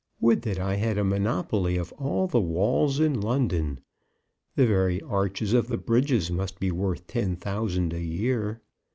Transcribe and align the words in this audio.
Would 0.19 0.41
that 0.41 0.57
I 0.57 0.77
had 0.77 0.97
a 0.97 1.03
monopoly 1.03 1.77
of 1.77 1.91
all 1.91 2.25
the 2.25 2.41
walls 2.41 2.99
in 2.99 3.21
London! 3.21 3.81
The 4.55 4.65
very 4.65 4.99
arches 5.03 5.53
of 5.53 5.67
the 5.67 5.77
bridges 5.77 6.31
must 6.31 6.59
be 6.59 6.71
worth 6.71 7.05
ten 7.05 7.35
thousand 7.35 7.93
a 7.93 8.01
year. 8.01 8.61